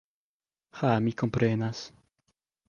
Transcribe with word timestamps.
Ha, 0.79 0.93
mi 1.09 1.13
komprenas. 1.23 1.83